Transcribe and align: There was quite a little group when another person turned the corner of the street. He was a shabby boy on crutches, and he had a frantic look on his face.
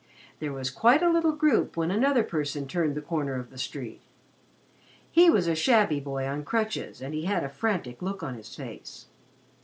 There 0.39 0.51
was 0.51 0.71
quite 0.71 1.03
a 1.03 1.11
little 1.11 1.31
group 1.33 1.77
when 1.77 1.91
another 1.91 2.23
person 2.23 2.67
turned 2.67 2.95
the 2.95 3.03
corner 3.03 3.35
of 3.35 3.51
the 3.51 3.57
street. 3.59 4.01
He 5.11 5.29
was 5.29 5.45
a 5.47 5.53
shabby 5.53 5.99
boy 5.99 6.25
on 6.25 6.43
crutches, 6.43 7.03
and 7.03 7.13
he 7.13 7.25
had 7.25 7.43
a 7.43 7.49
frantic 7.49 8.01
look 8.01 8.23
on 8.23 8.33
his 8.33 8.55
face. 8.55 9.05